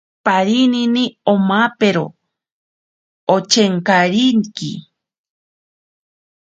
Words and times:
Parinini 0.25 1.03
omapero 1.33 2.05
ochenkariki. 3.35 4.71